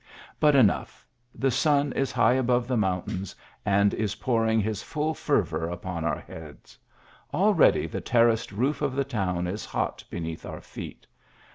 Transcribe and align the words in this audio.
But 0.39 0.55
enough, 0.55 1.05
the 1.35 1.51
sun 1.51 1.91
is 1.91 2.11
high 2.11 2.33
above 2.33 2.67
the 2.67 2.75
mountains, 2.75 3.33
THE 3.33 3.35
TOWER 3.35 3.35
OF 3.35 3.63
CO 3.63 3.69
MARES. 3.69 3.83
45 3.83 3.93
and 3.93 3.93
is 4.03 4.15
pouring 4.15 4.59
his 4.59 4.81
full 4.81 5.13
fervour 5.13 5.69
upon 5.69 6.05
our 6.05 6.19
heads. 6.21 6.79
Al 7.31 7.53
ready 7.53 7.85
the 7.85 8.01
terraced 8.01 8.51
roof 8.51 8.81
of 8.81 8.95
the 8.95 9.03
town 9.03 9.45
is 9.45 9.63
ho* 9.63 9.93
beneath 10.09 10.43
our 10.43 10.59
feet 10.61 11.05